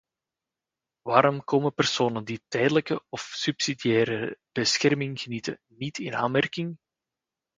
[1.01, 6.77] Waarom komen personen die tijdelijke of subsidiaire bescherming genieten niet in aanmerking?